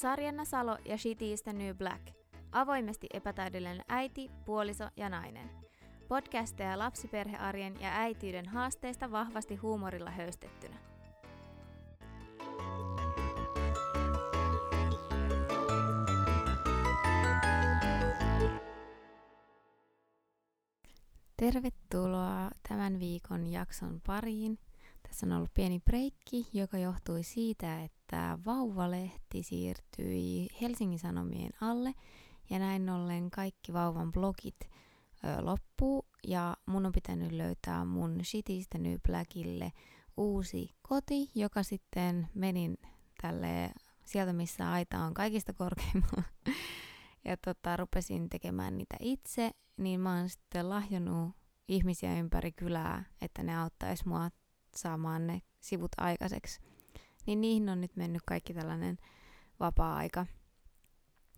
[0.00, 2.02] Sarjanna Salo ja Shitty is the New Black.
[2.52, 5.50] Avoimesti epätäydellinen äiti, puoliso ja nainen.
[6.08, 10.76] Podcasteja lapsiperhearjen ja äitiyden haasteista vahvasti huumorilla höystettynä.
[21.36, 24.58] Tervetuloa tämän viikon jakson pariin.
[25.02, 31.94] Tässä on ollut pieni breikki, joka johtui siitä, että vauvalehti siirtyi Helsingin Sanomien alle
[32.50, 38.78] ja näin ollen kaikki vauvan blogit ö, loppuu ja mun on pitänyt löytää mun Shitistä
[38.78, 39.72] New Blackille
[40.16, 42.78] uusi koti, joka sitten menin
[43.22, 43.72] tälle
[44.04, 46.22] sieltä, missä aita on kaikista korkeimmalla.
[47.28, 51.30] ja tota, rupesin tekemään niitä itse, niin mä oon sitten lahjonnut
[51.68, 54.30] ihmisiä ympäri kylää, että ne auttaisi mua
[54.80, 56.60] saamaan ne sivut aikaiseksi.
[57.26, 58.98] Niin niihin on nyt mennyt kaikki tällainen
[59.60, 60.26] vapaa-aika,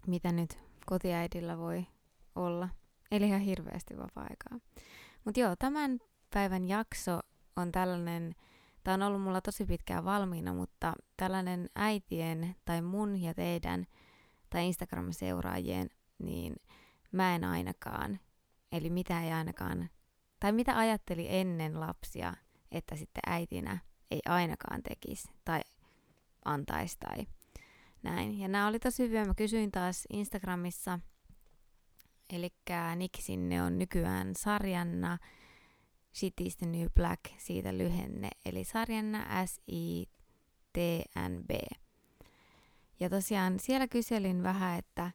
[0.06, 1.86] mitä nyt kotiäidillä voi
[2.34, 2.68] olla.
[3.10, 4.60] Eli ihan hirveästi vapaa-aikaa.
[5.24, 5.98] Mutta joo, tämän
[6.34, 7.20] päivän jakso
[7.56, 8.34] on tällainen,
[8.84, 13.86] tämä on ollut mulla tosi pitkään valmiina, mutta tällainen äitien tai mun ja teidän
[14.50, 16.56] tai Instagram-seuraajien, niin
[17.12, 18.20] mä en ainakaan,
[18.72, 19.90] eli mitä ei ainakaan,
[20.40, 22.34] tai mitä ajatteli ennen lapsia,
[22.72, 23.78] että sitten äitinä
[24.10, 25.60] ei ainakaan tekisi tai
[26.44, 27.26] antaisi tai
[28.02, 28.38] näin.
[28.38, 29.24] Ja nämä oli tosi hyviä.
[29.24, 30.98] Mä kysyin taas Instagramissa,
[32.32, 32.48] eli
[32.96, 35.18] Nick sinne on nykyään sarjanna
[36.14, 41.50] Cities the New Black, siitä lyhenne, eli sarjanna S-I-T-N-B.
[43.00, 45.10] Ja tosiaan siellä kyselin vähän, että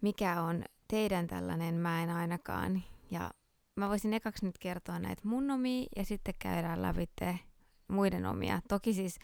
[0.00, 2.82] mikä on teidän tällainen mä en ainakaan.
[3.10, 3.30] Ja
[3.76, 7.06] mä voisin ekaksi nyt kertoa näitä mun omia ja sitten käydään läpi
[7.88, 8.60] muiden omia.
[8.68, 9.18] Toki siis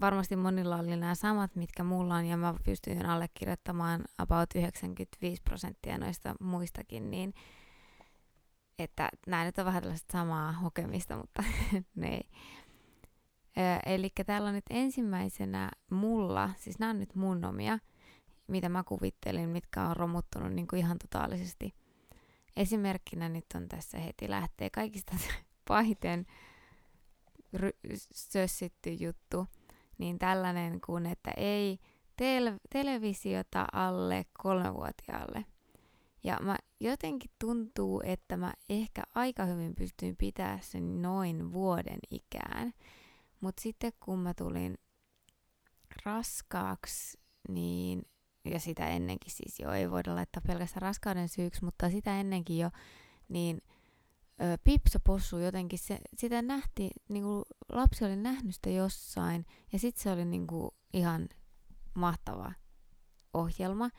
[0.00, 5.98] varmasti monilla oli nämä samat, mitkä mulla on, ja mä pystyin allekirjoittamaan about 95 prosenttia
[5.98, 7.34] noista muistakin, niin
[8.78, 11.44] että nämä nyt on vähän tällaista samaa hokemista, mutta
[11.94, 12.30] ne ei.
[13.86, 17.78] Eli täällä on nyt ensimmäisenä mulla, siis nämä on nyt mun omia,
[18.46, 21.74] mitä mä kuvittelin, mitkä on romuttunut niin kuin ihan totaalisesti.
[22.56, 25.16] Esimerkkinä nyt on tässä heti lähtee kaikista
[25.68, 26.26] pahiten
[27.56, 29.46] ry- sössitty juttu,
[29.98, 31.78] niin tällainen kuin, että ei
[32.16, 35.44] tel- televisiota alle kolmevuotiaalle.
[36.24, 42.74] Ja mä jotenkin tuntuu, että mä ehkä aika hyvin pystyin pitää sen noin vuoden ikään.
[43.40, 44.78] Mutta sitten kun mä tulin
[46.04, 47.18] raskaaksi,
[47.48, 48.02] niin,
[48.52, 52.70] ja sitä ennenkin siis jo, ei voida laittaa pelkästään raskauden syyksi, mutta sitä ennenkin jo,
[53.28, 53.62] niin
[54.42, 57.42] ö, Pipsapossu jotenkin, se, sitä nähti, niinku,
[57.72, 61.28] lapsi oli nähnyt sitä jossain, ja sitten se oli niinku, ihan
[61.94, 62.52] mahtava
[63.34, 63.90] ohjelma.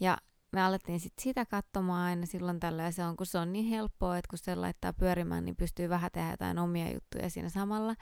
[0.00, 0.18] Ja
[0.52, 3.64] me alettiin sit sitä katsomaan aina silloin tällä, ja se on, kun se on niin
[3.64, 7.94] helppoa, että kun se laittaa pyörimään, niin pystyy vähän tehdä jotain omia juttuja siinä samalla.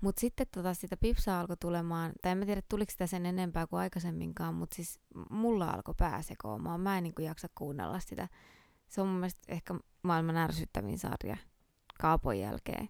[0.00, 3.66] Mutta sitten tota, sitä pipsaa alkoi tulemaan, tai en mä tiedä tuliko sitä sen enempää
[3.66, 6.80] kuin aikaisemminkaan, mutta siis mulla alkoi pää sekoamaan.
[6.80, 8.28] Mä en niin kuin jaksa kuunnella sitä.
[8.88, 11.36] Se on mun mielestä ehkä maailman ärsyttävin sarja
[12.00, 12.88] Kaapon jälkeen.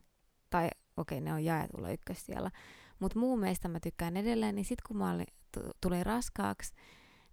[0.51, 2.51] Tai okei, okay, ne on jaetulla ykkös siellä.
[2.99, 5.27] Mutta muu meistä mä tykkään edelleen, niin sitten kun mä olin,
[5.81, 6.73] tulin raskaaksi,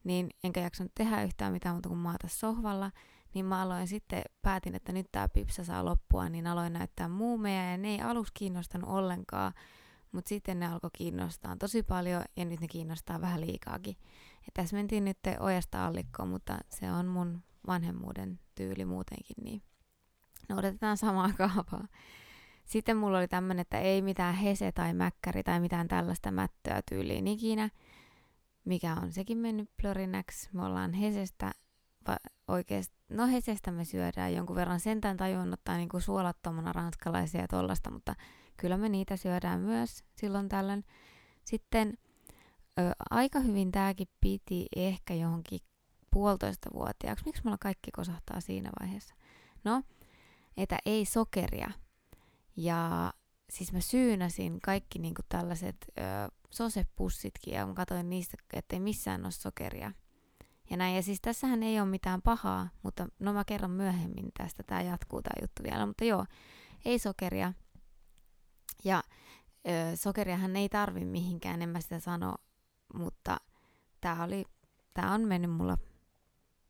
[0.04, 2.92] niin enkä jaksanut tehdä yhtään mitään muuta kuin maata sohvalla,
[3.34, 7.72] niin mä aloin sitten, päätin, että nyt tämä pipsa saa loppua, niin aloin näyttää muumeja
[7.72, 9.54] ja ne ei aluksi kiinnostanut ollenkaan,
[10.12, 13.96] mutta sitten ne alkoi kiinnostaa tosi paljon ja nyt ne kiinnostaa vähän liikaakin.
[14.46, 19.62] Ja tässä mentiin nyt ojasta allikkoon, mutta se on mun vanhemmuuden tyyli muutenkin, niin
[20.50, 21.88] noudatetaan samaa kaavaa.
[22.66, 27.28] Sitten mulla oli tämmönen, että ei mitään hese tai mäkkäri tai mitään tällaista mättöä tyyliin
[27.28, 27.70] ikinä,
[28.66, 30.50] mikä on sekin mennyt plörinäksi.
[30.54, 31.52] Me ollaan hesestä
[32.48, 37.92] oikeasti, no hesestä me syödään jonkun verran sentään tajunnut ottaa niinku suolattomana ranskalaisia ja tollasta,
[37.92, 38.16] mutta
[38.58, 40.86] kyllä me niitä syödään myös silloin tällöin.
[41.46, 41.98] Sitten
[42.80, 45.60] ö, aika hyvin tämäkin piti ehkä johonkin
[46.12, 47.26] puolitoista vuotiaaksi.
[47.26, 49.16] Miksi mulla kaikki kosahtaa siinä vaiheessa?
[49.64, 49.84] No,
[50.58, 51.72] että ei sokeria.
[52.56, 53.14] Ja
[53.50, 56.02] siis mä syynäsin kaikki niinku tällaiset ö,
[56.50, 59.92] sosepussitkin ja mä katsoin niistä, ettei missään ole sokeria.
[60.70, 64.64] Ja näin, ja siis tässähän ei ole mitään pahaa, mutta no mä kerron myöhemmin tästä,
[64.64, 66.26] tämä jatkuu tämä juttu vielä, mutta joo,
[66.86, 67.54] ei sokeria.
[68.84, 69.04] Ja
[69.68, 72.36] ö, sokeriahan ei tarvi mihinkään, en mä sitä sano,
[72.94, 73.38] mutta
[74.02, 74.46] tämä oli,
[74.94, 75.78] tää on mennyt mulla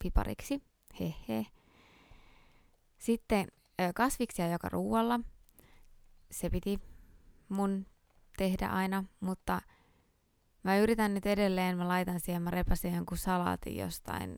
[0.04, 0.64] pipariksi,
[1.00, 1.46] hehe.
[2.98, 3.48] Sitten
[3.82, 5.20] ö, kasviksia joka ruualla,
[6.32, 6.80] se piti
[7.50, 7.86] mun
[8.38, 9.62] tehdä aina, mutta
[10.64, 14.36] Mä yritän nyt edelleen, mä laitan siihen, mä repäsin jonkun salaatin jostain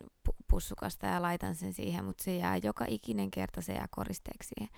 [0.48, 4.75] pussukasta ja laitan sen siihen, mutta se jää joka ikinen kerta, se jää koristeeksi siihen.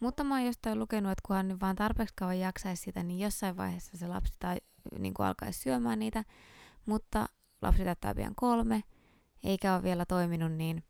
[0.00, 3.56] Mutta mä oon jostain lukenut, että kunhan nyt vaan tarpeeksi kauan jaksaisi sitä, niin jossain
[3.56, 4.56] vaiheessa se lapsi tai
[4.98, 6.24] niin kuin alkaisi syömään niitä.
[6.86, 7.26] Mutta
[7.62, 8.82] lapsi täyttää pian kolme,
[9.44, 10.84] eikä ole vielä toiminut, niin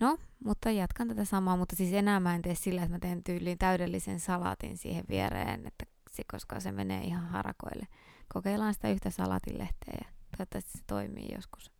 [0.00, 3.24] no, mutta jatkan tätä samaa, mutta siis enää mä en tee sillä, että mä teen
[3.24, 5.84] tyyliin täydellisen salaatin siihen viereen, että
[6.30, 7.86] koska se menee ihan harakoille.
[8.32, 11.70] Kokeillaan sitä yhtä salatilehteä ja toivottavasti se toimii joskus.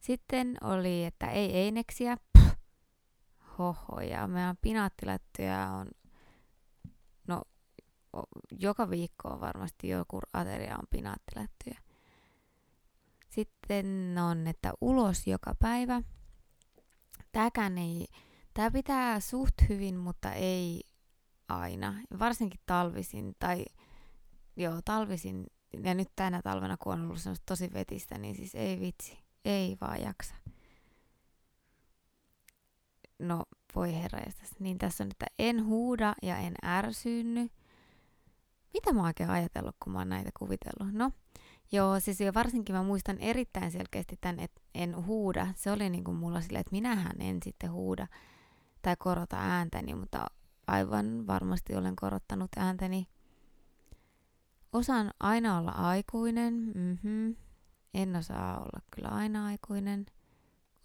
[0.00, 2.16] Sitten oli, että ei eineksiä.
[3.58, 5.86] Hoho, ja meidän pinaattilättyjä on,
[7.26, 7.42] no,
[8.60, 11.80] joka viikko on varmasti joku ateria on pinaattilättyjä.
[13.30, 16.02] Sitten on, että ulos joka päivä.
[17.32, 18.06] Tämäkään ei,
[18.54, 20.80] tämä pitää suht hyvin, mutta ei
[21.48, 21.94] aina.
[22.18, 23.64] Varsinkin talvisin tai
[24.56, 25.46] joo, talvisin
[25.82, 30.02] ja nyt tänä talvena, kun on ollut tosi vetistä, niin siis ei vitsi, ei vaan
[30.02, 30.34] jaksa.
[33.18, 34.20] No, voi herra
[34.58, 37.50] Niin tässä on, että en huuda ja en ärsyynny.
[38.74, 40.94] Mitä mä oikein ajatellut, kun mä oon näitä kuvitellut?
[40.94, 41.10] No,
[41.72, 45.46] joo, siis jo varsinkin mä muistan erittäin selkeästi tämän, että en huuda.
[45.56, 48.06] Se oli niin kuin mulla silleen, että minähän en sitten huuda
[48.82, 50.26] tai korota ääntäni, mutta
[50.66, 53.06] aivan varmasti olen korottanut ääntäni.
[54.74, 56.54] Osaan aina olla aikuinen.
[56.74, 57.36] Mm-hmm.
[57.94, 60.06] En osaa olla kyllä aina aikuinen.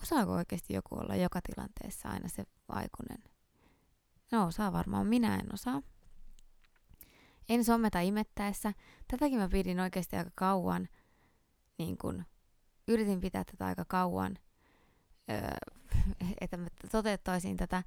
[0.01, 3.23] Osaako oikeasti joku olla joka tilanteessa aina se aikuinen?
[4.31, 5.81] No osaa varmaan, minä en osaa.
[7.49, 8.73] En someta imettäessä.
[9.07, 10.89] Tätäkin mä pidin oikeasti aika kauan.
[11.77, 12.25] Niin kun,
[12.87, 14.37] yritin pitää tätä aika kauan,
[15.31, 15.57] öö,
[16.41, 17.83] että mä toteuttaisin tätä.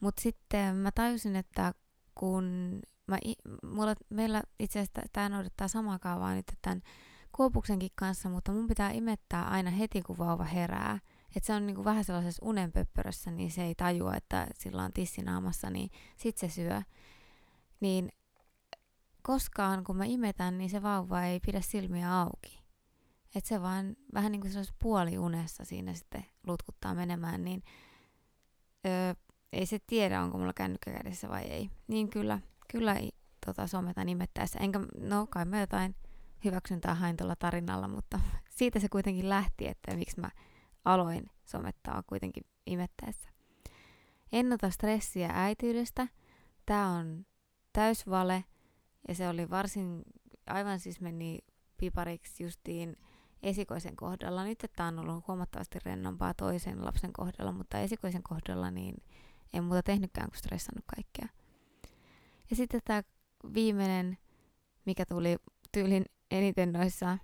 [0.00, 1.74] Mutta sitten mä tajusin, että
[2.14, 3.18] kun mä,
[3.62, 6.82] mulla, meillä itse asiassa tämä noudattaa samaa kaavaa nyt tämän
[7.32, 10.98] kuopuksenkin kanssa, mutta mun pitää imettää aina heti, kun vauva herää.
[11.36, 15.70] Että se on niinku vähän sellaisessa unenpöppörössä, niin se ei tajua, että sillä on tissinaamassa,
[15.70, 16.82] niin sit se syö.
[17.80, 18.12] Niin
[19.22, 22.64] koskaan, kun mä imetän, niin se vauva ei pidä silmiä auki.
[23.34, 27.62] Että se vaan vähän niin kuin puoliunessa siinä sitten lutkuttaa menemään, niin
[28.86, 29.14] öö,
[29.52, 31.70] ei se tiedä, onko mulla kännykkä kädessä vai ei.
[31.86, 32.40] Niin kyllä,
[32.74, 32.96] kyllä
[33.46, 34.58] tota, someta nimettäessä.
[34.58, 35.94] Enkä, no kai mä jotain
[36.44, 38.20] hyväksyntää hain tuolla tarinalla, mutta
[38.58, 40.30] siitä se kuitenkin lähti, että miksi mä
[40.84, 43.28] aloin somettaa kuitenkin imettäessä.
[44.32, 46.08] En ota stressiä äityydestä.
[46.66, 47.26] Tämä on
[47.72, 48.44] täysvale
[49.08, 50.02] ja se oli varsin,
[50.46, 51.38] aivan siis meni
[51.76, 52.96] pipariksi justiin
[53.42, 54.44] esikoisen kohdalla.
[54.44, 58.94] Nyt tämä on ollut huomattavasti rennompaa toisen lapsen kohdalla, mutta esikoisen kohdalla niin
[59.52, 61.43] en muuta tehnytkään kuin stressannut kaikkea.
[62.50, 63.02] Ja sitten tämä
[63.54, 64.18] viimeinen,
[64.86, 65.36] mikä tuli
[65.72, 67.18] tyylin eniten noissa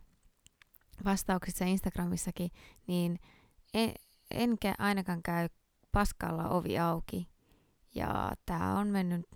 [1.05, 2.51] vastauksissa Instagramissakin,
[2.87, 3.19] niin
[3.75, 3.93] en,
[4.31, 5.49] enkä ainakaan käy
[5.93, 7.29] paskalla ovi auki.
[7.95, 9.27] Ja tämä on mennyt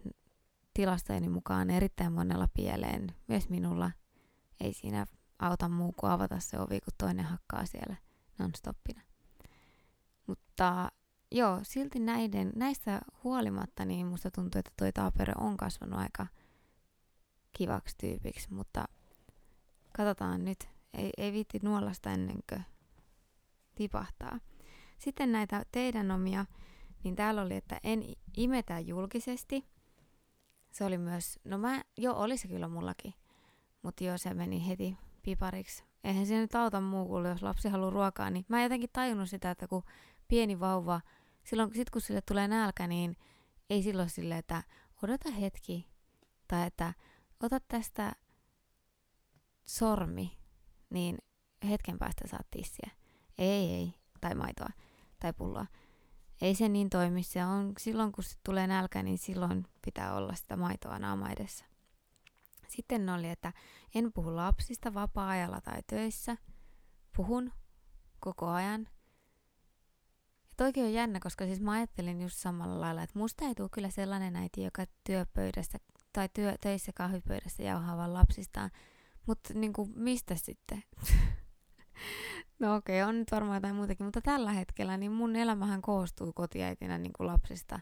[0.75, 3.91] tilastojeni mukaan erittäin monella pieleen, myös minulla.
[4.61, 5.07] Ei siinä
[5.39, 7.97] auta muu kuin avata se ovi, kun toinen hakkaa siellä
[8.39, 9.01] nonstoppina.
[10.27, 10.89] Mutta
[11.35, 16.27] joo, silti näiden, näistä huolimatta niin musta tuntuu, että toi Taapere on kasvanut aika
[17.53, 18.85] kivaksi tyypiksi, mutta
[19.93, 20.69] katsotaan nyt.
[20.95, 22.65] Ei, ei viitti nuolasta ennen kuin
[23.75, 24.39] tipahtaa.
[24.99, 26.47] Sitten näitä teidän omia,
[27.05, 28.03] niin täällä oli, että en
[28.37, 29.65] imetä julkisesti.
[30.71, 33.15] Se oli myös, no mä, joo, oli se kyllä mullakin,
[33.83, 35.85] mutta joo, se meni heti pipariksi.
[36.05, 39.31] Eihän se nyt auta muu kuin jos lapsi haluaa ruokaa, niin mä en jotenkin tajunnut
[39.31, 39.83] sitä, että kun
[40.29, 41.01] pieni vauva
[41.45, 43.17] silloin sit kun sille tulee nälkä, niin
[43.71, 44.63] ei silloin sille, että
[45.03, 45.89] odota hetki,
[46.49, 46.95] tai että
[47.41, 48.13] ota tästä
[49.65, 50.39] sormi,
[50.91, 51.19] niin
[51.69, 52.91] hetken päästä saat tissiä.
[53.39, 54.69] Ei, ei, tai maitoa,
[55.21, 55.67] tai pulloa.
[56.41, 57.23] Ei se niin toimi.
[57.23, 61.65] Se on silloin, kun se tulee nälkä, niin silloin pitää olla sitä maitoa naama edessä.
[62.69, 63.53] Sitten oli, että
[63.95, 66.37] en puhu lapsista vapaa-ajalla tai töissä.
[67.17, 67.53] Puhun
[68.21, 68.89] koko ajan.
[70.57, 73.91] Toikin on jännä, koska siis mä ajattelin just samalla lailla, että musta ei tule kyllä
[73.91, 75.79] sellainen äiti, joka työpöydässä
[76.13, 78.71] tai työ, töissä kahvipöydässä jauhaa vaan lapsistaan.
[79.27, 80.83] Mutta niinku, mistä sitten?
[82.61, 86.33] no okei, okay, on nyt varmaan jotain muutakin, mutta tällä hetkellä niin mun elämähän koostuu
[86.33, 87.81] kotiäitinä niinku lapsista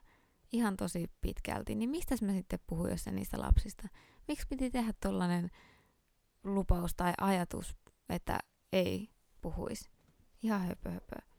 [0.53, 1.75] ihan tosi pitkälti.
[1.75, 3.89] Niin mistä mä sitten puhun, jos niistä lapsista?
[4.29, 5.51] Miksi piti tehdä tollanen
[6.45, 7.77] lupaus tai ajatus,
[8.09, 8.39] että
[8.73, 9.09] ei
[9.41, 9.91] puhuisi?
[10.43, 11.32] Ihan höpö höpö.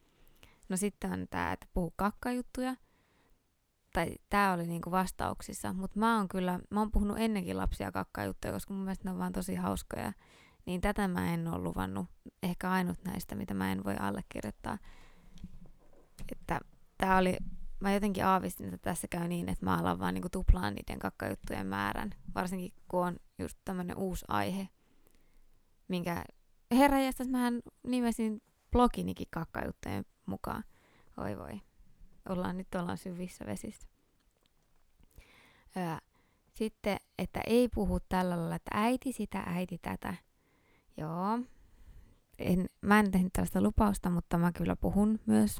[0.74, 2.76] No sitten on tämä, että puhu kakkajuttuja.
[3.94, 5.74] Tai tämä oli niinku vastauksissa.
[5.74, 9.18] Mutta mä oon kyllä, mä oon puhunut ennenkin lapsia kakkajuttuja, koska mun mielestä ne on
[9.18, 10.14] vaan tosi hauskoja.
[10.66, 12.08] niin tätä mä en ole luvannut.
[12.44, 14.78] Ehkä ainut näistä, mitä mä en voi allekirjoittaa.
[16.32, 16.60] Että
[16.98, 17.38] tää oli,
[17.80, 21.68] mä jotenkin aavistin, että tässä käy niin, että mä alan vaan niinku tuplaan niiden kakkajuttujen
[21.68, 22.10] määrän.
[22.36, 24.70] Varsinkin kun on just tämmönen uusi aihe,
[25.88, 26.24] minkä
[26.72, 30.64] herranjestas mähän nimesin bloginikin kakkajuttujen mukaan.
[31.18, 31.62] Oi voi.
[32.30, 33.88] Ollaan nyt ollaan syvissä vesissä.
[35.78, 35.98] Öö,
[36.54, 40.14] sitten, että ei puhu tällä lailla, että äiti sitä, äiti tätä.
[40.98, 41.40] Joo.
[42.40, 45.58] En, mä en tehnyt tällaista lupausta, mutta mä kyllä puhun myös.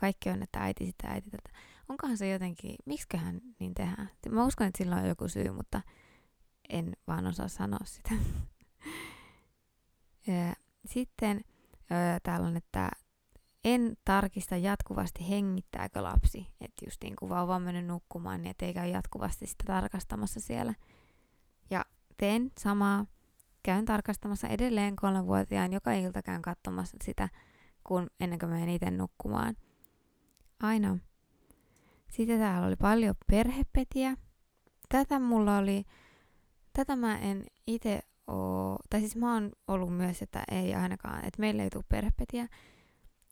[0.00, 1.50] Kaikki on, että äiti sitä, äiti tätä.
[1.88, 4.10] Onkohan se jotenkin, miksiköhän niin tehdään?
[4.30, 5.82] Mä uskon, että sillä on joku syy, mutta
[6.68, 8.10] en vaan osaa sanoa sitä.
[10.86, 11.40] Sitten
[12.22, 12.90] täällä on, että
[13.66, 16.46] en tarkista jatkuvasti hengittääkö lapsi.
[16.60, 20.74] Että just niin kuin vauva on mennyt nukkumaan, niin ei käy jatkuvasti sitä tarkastamassa siellä.
[21.70, 21.84] Ja
[22.16, 23.06] teen samaa.
[23.62, 25.72] Käyn tarkastamassa edelleen kolmenvuotiaan.
[25.72, 27.28] Joka ilta käyn katsomassa sitä,
[27.84, 29.56] kun ennen kuin menen itse nukkumaan.
[30.62, 30.98] Aina.
[32.10, 34.16] Sitten täällä oli paljon perhepetiä.
[34.88, 35.84] Tätä mulla oli,
[36.72, 41.40] tätä mä en itse oo, tai siis mä oon ollut myös, että ei ainakaan, että
[41.40, 42.48] meille ei tule perhepetiä.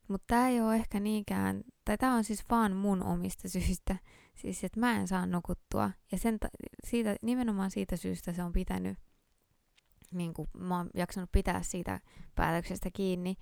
[0.08, 3.96] Mutta tämä ei ole ehkä niinkään, tai tämä on siis vaan mun omista syistä,
[4.34, 5.90] siis että mä en saa nukuttua.
[6.12, 6.48] Ja sen ta-
[6.84, 8.98] siitä, nimenomaan siitä syystä se on pitänyt,
[10.12, 12.00] niin kuin mä oon jaksanut pitää siitä
[12.34, 13.36] päätöksestä kiinni.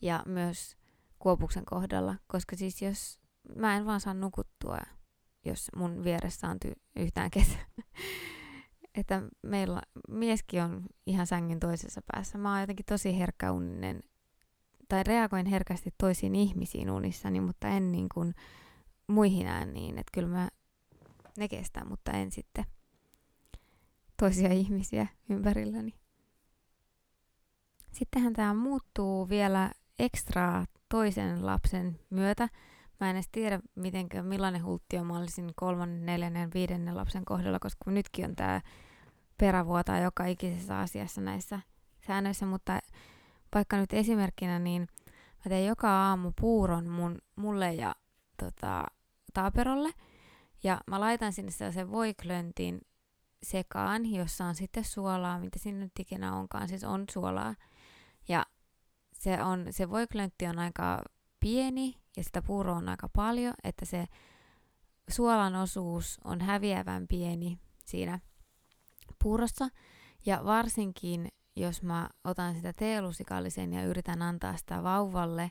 [0.00, 0.76] Ja myös
[1.18, 3.20] Kuopuksen kohdalla, koska siis jos
[3.56, 4.78] mä en vaan saa nukuttua,
[5.44, 7.58] jos mun vieressä on ty- yhtään kesä.
[8.98, 12.38] että meillä mieskin on ihan sängyn toisessa päässä.
[12.38, 14.02] Mä oon jotenkin tosi herkkäuninen
[14.94, 18.34] tai reagoin herkästi toisiin ihmisiin unissani, mutta en niin kuin
[19.06, 19.98] muihin ääniin.
[19.98, 20.48] Että kyllä mä
[21.38, 22.64] ne kestää, mutta en sitten
[24.16, 25.94] toisia ihmisiä ympärilläni.
[27.92, 32.48] Sittenhän tämä muuttuu vielä ekstraa toisen lapsen myötä.
[33.00, 37.90] Mä en edes tiedä, mitenkö, millainen hulttio mä olisin kolmannen, neljännen, viidennen lapsen kohdalla, koska
[37.90, 38.60] nytkin on tämä
[39.38, 41.60] perävuotaa joka ikisessä asiassa näissä
[42.06, 42.80] säännöissä, mutta
[43.54, 44.88] vaikka nyt esimerkkinä, niin
[45.44, 47.94] mä teen joka aamu puuron mun, mulle ja
[48.36, 48.84] tota,
[49.34, 49.90] taaperolle.
[50.62, 52.80] Ja mä laitan sinne sellaisen voiklöntin
[53.42, 57.54] sekaan, jossa on sitten suolaa, mitä sinne nyt ikinä onkaan, siis on suolaa.
[58.28, 58.46] Ja
[59.12, 61.02] se, on, se voiklöntti on aika
[61.40, 64.06] pieni ja sitä puuroa on aika paljon, että se
[65.10, 68.20] suolan osuus on häviävän pieni siinä
[69.22, 69.68] puurossa.
[70.26, 75.50] Ja varsinkin jos mä otan sitä teelusikallisen ja yritän antaa sitä vauvalle,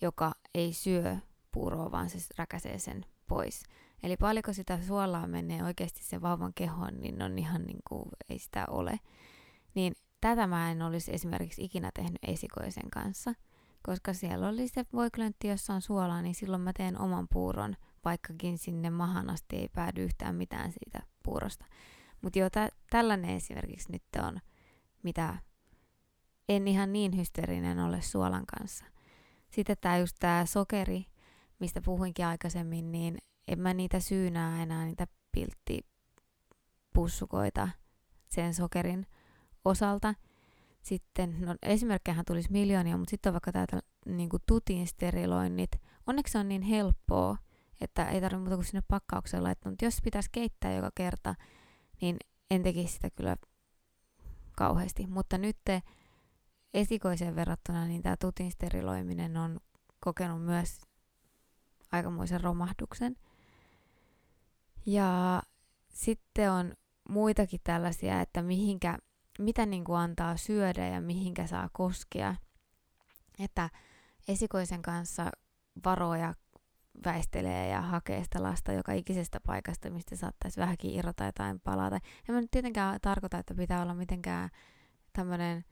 [0.00, 1.16] joka ei syö
[1.52, 3.62] puuroa, vaan se räkäsee sen pois.
[4.02, 8.38] Eli paljonko sitä suolaa menee oikeasti sen vauvan kehoon, niin on ihan niin kuin ei
[8.38, 9.00] sitä ole.
[9.74, 13.34] Niin tätä mä en olisi esimerkiksi ikinä tehnyt esikoisen kanssa,
[13.82, 18.58] koska siellä oli se voiklöntti, jossa on suolaa, niin silloin mä teen oman puuron, vaikkakin
[18.58, 21.66] sinne mahan asti ei päädy yhtään mitään siitä puurosta.
[22.22, 24.40] Mutta joo, tä- tällainen esimerkiksi nyt on
[25.02, 25.38] mitä
[26.48, 28.84] en ihan niin hysteerinen ole suolan kanssa.
[29.50, 31.06] Sitten tämä just tämä sokeri,
[31.58, 33.18] mistä puhuinkin aikaisemmin, niin
[33.48, 37.68] en mä niitä syynää enää niitä pilttipussukoita
[38.28, 39.06] sen sokerin
[39.64, 40.14] osalta.
[40.82, 45.70] Sitten, no esimerkkejähän tulisi miljoonia, mutta sitten on vaikka täältä niin tutin steriloinnit.
[46.06, 47.36] Onneksi se on niin helppoa,
[47.80, 49.72] että ei tarvitse muuta kuin sinne pakkaukseen laittaa.
[49.72, 51.34] Mutta jos pitäisi keittää joka kerta,
[52.00, 52.16] niin
[52.50, 53.36] en tekisi sitä kyllä
[54.56, 55.06] kauheasti.
[55.06, 55.58] Mutta nyt
[56.74, 59.60] esikoiseen verrattuna niin tämä tutin steriloiminen on
[60.00, 60.80] kokenut myös
[61.92, 63.16] aikamoisen romahduksen.
[64.86, 65.42] Ja
[65.88, 66.72] sitten on
[67.08, 68.98] muitakin tällaisia, että mihinkä,
[69.38, 72.36] mitä niin kuin antaa syödä ja mihinkä saa koskea.
[73.38, 73.70] Että
[74.28, 75.30] esikoisen kanssa
[75.84, 76.34] varoja
[77.04, 81.96] väistelee ja hakee sitä lasta joka ikisestä paikasta, mistä saattaisi vähänkin irrota jotain palata.
[82.28, 84.50] En mä nyt tietenkään tarkoita, että pitää olla mitenkään
[85.12, 85.64] tämmöinen,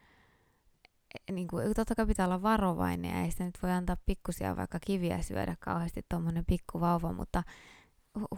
[1.28, 4.56] e, niin kuin, totta kai pitää olla varovainen ja ei sitä nyt voi antaa pikkusia
[4.56, 7.42] vaikka kiviä syödä kauheasti tuommoinen pikkuvauva, mutta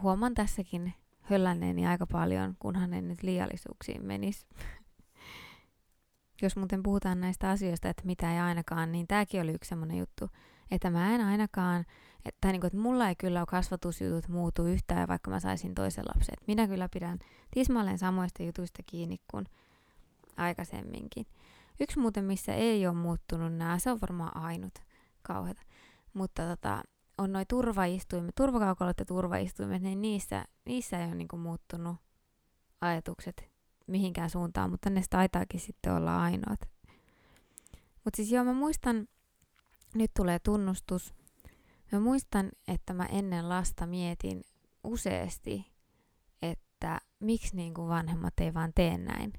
[0.01, 4.45] huomaan tässäkin höllänneeni aika paljon, kunhan en nyt liiallisuuksiin menisi.
[6.41, 10.29] Jos muuten puhutaan näistä asioista, että mitä ei ainakaan, niin tämäkin oli yksi semmoinen juttu,
[10.71, 11.85] että mä en ainakaan
[12.25, 16.05] että, niin kuin, että mulla ei kyllä ole kasvatusjutut muutu yhtään, vaikka mä saisin toisen
[16.15, 16.33] lapsen.
[16.33, 17.19] Että minä kyllä pidän
[17.51, 19.45] tismalleen samoista jutuista kiinni kuin
[20.37, 21.25] aikaisemminkin.
[21.79, 24.73] Yksi muuten, missä ei ole muuttunut nämä, se on varmaan ainut
[25.21, 25.61] kauheata.
[26.13, 26.83] Mutta tota,
[27.17, 31.95] on noin turvaistuimet, turvakaukolot ja turvaistuimet, niin niissä, niissä ei ole niin kuin muuttunut
[32.81, 33.53] ajatukset
[33.87, 36.59] mihinkään suuntaan, mutta ne taitaakin sitten olla ainoat
[38.03, 39.07] Mutta siis joo, mä muistan,
[39.95, 41.13] nyt tulee tunnustus,
[41.93, 44.41] mä muistan, että mä ennen lasta mietin
[44.83, 45.73] useasti,
[46.41, 49.33] että miksi niin kuin vanhemmat ei vaan tee näin.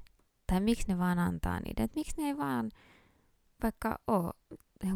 [0.47, 1.85] Tai miksi ne vaan antaa niiden.
[1.85, 2.71] Että miksi ne ei vaan
[3.63, 4.33] vaikka oo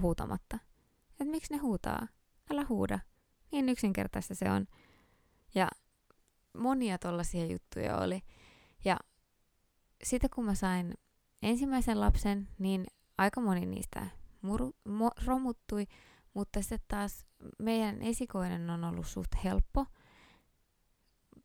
[0.02, 0.60] huutamatta.
[1.10, 2.08] Että miksi ne huutaa?
[2.52, 3.00] Älä huuda.
[3.52, 4.68] Niin yksinkertaista se on.
[5.56, 5.68] Ja
[6.58, 8.22] monia tollaisia juttuja oli.
[8.86, 8.98] Ja
[10.04, 10.94] sitten kun mä sain
[11.42, 12.86] ensimmäisen lapsen, niin
[13.18, 14.08] aika moni niistä
[14.42, 15.88] muru, mo, romuttui,
[16.34, 17.26] mutta sitten taas
[17.60, 19.86] meidän esikoinen on ollut suht helppo.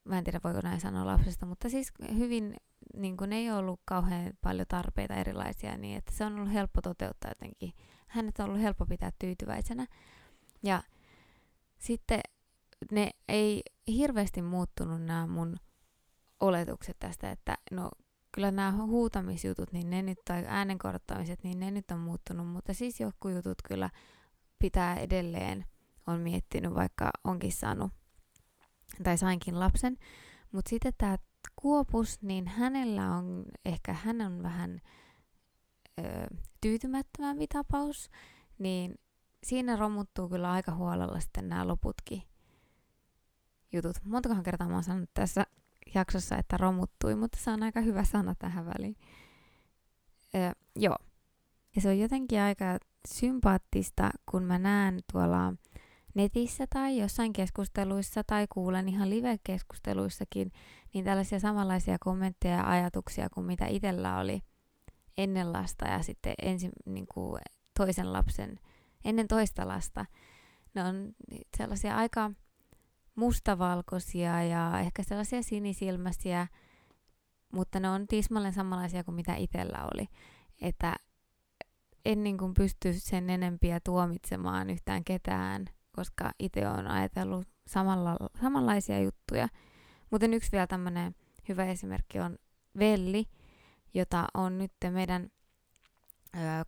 [0.05, 2.57] Mä en tiedä voiko näin sanoa lapsesta, mutta siis hyvin,
[2.97, 7.31] niin kun ei ollut kauhean paljon tarpeita erilaisia, niin että se on ollut helppo toteuttaa
[7.31, 7.73] jotenkin.
[8.07, 9.87] Hänet on ollut helppo pitää tyytyväisenä.
[10.63, 10.83] Ja
[11.79, 12.21] sitten
[12.93, 15.57] ne ei hirveästi muuttunut nämä mun
[16.41, 17.91] oletukset tästä, että no
[18.33, 23.01] kyllä nämä huutamisjutut, niin ne nyt, tai äänenkorottamiset, niin ne nyt on muuttunut, mutta siis
[23.01, 23.91] jotkut jutut kyllä
[24.65, 25.65] pitää edelleen,
[26.07, 27.93] on miettinyt, vaikka onkin saanut,
[29.03, 29.97] tai sainkin lapsen.
[30.53, 31.17] Mutta sitten tämä
[31.57, 34.81] Kuopus, niin hänellä on, ehkä hän on vähän
[35.99, 36.03] ö,
[36.61, 38.11] tyytymättömämpi tapaus,
[38.59, 38.95] niin
[39.43, 42.23] siinä romuttuu kyllä aika huolella sitten nämä loputkin
[43.73, 43.97] jutut.
[44.05, 45.47] Montakohan kertaa mä oon sanonut tässä
[45.95, 48.97] jaksossa, että romuttui, mutta se on aika hyvä sana tähän väliin.
[50.35, 50.97] Öö, joo.
[51.77, 55.55] Ja se on jotenkin aika sympaattista, kun mä näen tuolla
[56.15, 60.53] netissä tai jossain keskusteluissa tai kuulen ihan live-keskusteluissakin,
[60.95, 64.43] niin tällaisia samanlaisia kommentteja ja ajatuksia kuin mitä itsellä oli
[65.19, 67.41] ennen lasta ja sitten ensin niin kuin
[67.79, 68.61] toisen lapsen,
[69.05, 70.07] ennen toista lasta.
[70.75, 71.13] Ne on
[71.57, 72.31] sellaisia aika
[73.15, 76.47] mustavalkoisia ja ehkä sellaisia sinisilmäisiä,
[77.53, 80.09] mutta ne on tismalleen samanlaisia kuin mitä itsellä oli.
[80.61, 80.97] Että
[82.05, 85.65] en niin kuin pysty sen enempiä tuomitsemaan yhtään ketään,
[85.97, 89.49] koska itse on ajatellut samalla, samanlaisia juttuja.
[90.11, 91.15] Mutta yksi vielä tämmöinen
[91.49, 92.39] hyvä esimerkki on
[92.79, 93.25] Velli,
[93.95, 95.31] jota on nyt meidän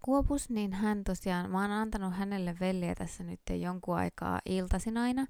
[0.02, 5.26] Kuopus, niin hän tosiaan, mä oon antanut hänelle velliä tässä nyt jonkun aikaa iltaisin aina,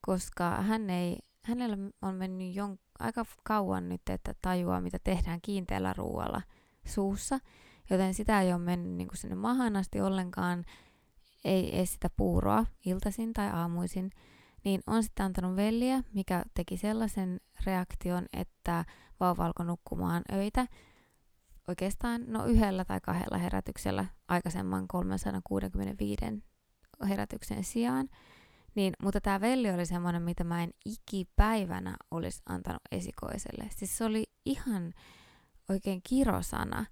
[0.00, 5.92] koska hän ei, hänellä on mennyt jon, aika kauan nyt, että tajuaa, mitä tehdään kiinteällä
[5.92, 6.42] ruoalla
[6.86, 7.38] suussa,
[7.90, 10.64] joten sitä ei ole mennyt niin kuin sinne mahaan asti ollenkaan,
[11.44, 14.10] ei edes sitä puuroa iltaisin tai aamuisin,
[14.64, 18.84] niin on sitten antanut velliä, mikä teki sellaisen reaktion, että
[19.20, 20.66] vauva alkoi nukkumaan öitä
[21.68, 26.16] oikeastaan no yhdellä tai kahdella herätyksellä aikaisemman 365
[27.08, 28.08] herätyksen sijaan.
[28.74, 33.70] Niin, mutta tämä velli oli semmoinen, mitä mä en ikipäivänä olisi antanut esikoiselle.
[33.76, 34.92] Siis se oli ihan
[35.68, 36.86] oikein kirosana.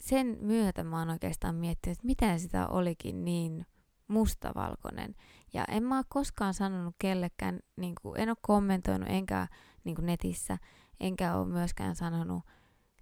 [0.00, 3.66] Sen myötä mä oon oikeastaan miettinyt, että miten sitä olikin niin
[4.08, 5.14] mustavalkoinen.
[5.52, 9.46] Ja en mä ole koskaan sanonut kellekään, niin kuin, en ole kommentoinut enkä
[9.84, 10.58] niin kuin netissä,
[11.00, 12.42] enkä ole myöskään sanonut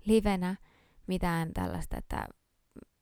[0.04, 0.56] livenä
[1.06, 2.28] mitään tällaista, että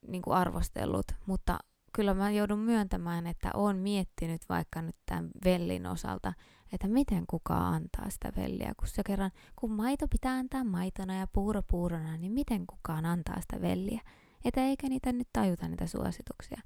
[0.08, 1.58] niin kuin arvostellut, mutta
[1.92, 6.32] kyllä mä joudun myöntämään, että oon miettinyt vaikka nyt tämän vellin osalta,
[6.74, 11.26] että miten kukaan antaa sitä velliä, kun se kerran, kun maito pitää antaa maitona ja
[11.26, 14.00] puuro puurona, niin miten kukaan antaa sitä velliä?
[14.44, 16.60] Että eikä niitä nyt tajuta niitä suosituksia.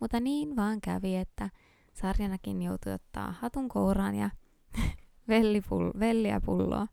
[0.00, 1.50] Mutta niin vaan kävi, että
[1.92, 4.30] sarjanakin joutui ottaa hatun kouraan ja
[5.30, 6.86] vellipull- velliä pulloa.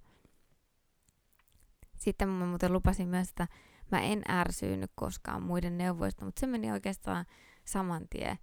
[1.97, 3.47] Sitten mä muuten lupasin myös, että
[3.91, 7.25] mä en ärsyynyt koskaan muiden neuvoista, mutta se meni oikeastaan
[7.65, 8.37] saman tien.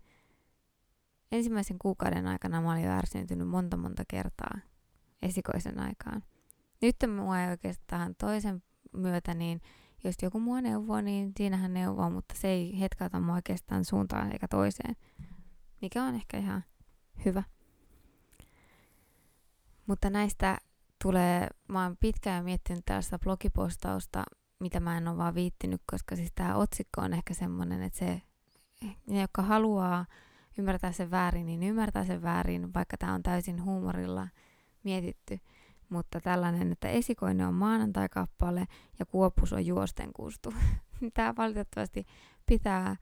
[1.32, 4.58] Ensimmäisen kuukauden aikana mä olin jo ärsyyntynyt monta monta kertaa
[5.22, 6.22] esikoisen aikaan.
[6.82, 8.62] Nyt mua ei oikeastaan toisen
[8.92, 9.60] myötä, niin
[10.04, 14.48] jos joku mua neuvoo, niin siinähän neuvoo, mutta se ei hetkauta mua oikeastaan suuntaan eikä
[14.48, 14.96] toiseen,
[15.82, 16.64] mikä on ehkä ihan
[17.24, 17.42] hyvä.
[19.86, 20.58] Mutta näistä
[21.02, 24.24] tulee, mä oon pitkään miettinyt tällaista blogipostausta,
[24.60, 28.22] mitä mä en ole vaan viittinyt, koska siis tämä otsikko on ehkä semmoinen, että se
[29.06, 30.06] ne, jotka haluaa
[30.59, 34.29] ymmärtää sen väärin, niin ymmärtää sen väärin, vaikka tämä on täysin huumorilla
[34.83, 35.40] mietitty.
[35.88, 38.66] Mutta tällainen, että esikoinen on maanantai-kappale
[38.99, 40.55] ja kuopus on juosten kustu.
[41.14, 42.07] tämä valitettavasti
[42.47, 42.97] pitää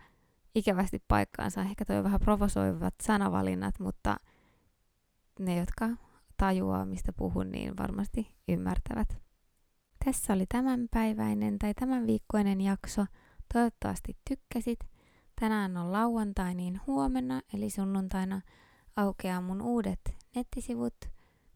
[0.55, 1.61] ikävästi paikkaansa.
[1.61, 4.17] Ehkä toi vähän provosoivat sanavalinnat, mutta
[5.39, 5.89] ne, jotka
[6.37, 9.19] tajuaa, mistä puhun, niin varmasti ymmärtävät.
[10.05, 13.07] Tässä oli tämänpäiväinen tai tämän viikkoinen jakso.
[13.53, 14.79] Toivottavasti tykkäsit.
[15.41, 18.41] Tänään on lauantai, niin huomenna eli sunnuntaina
[18.97, 20.01] aukeaa mun uudet
[20.35, 20.95] nettisivut,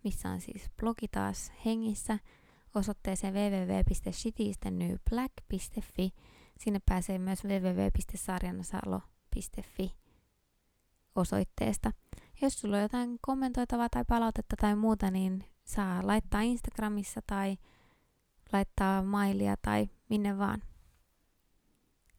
[0.05, 2.19] missä on siis blogi taas hengissä
[2.75, 6.12] osoitteeseen www.shitistennyblack.fi.
[6.59, 9.95] sinne pääsee myös www.sarjanasalo.fi
[11.14, 11.93] osoitteesta.
[12.43, 17.57] Jos sulla on jotain kommentoitavaa tai palautetta tai muuta, niin saa laittaa Instagramissa tai
[18.53, 20.62] laittaa mailia tai minne vaan.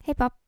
[0.06, 0.39] Heippa!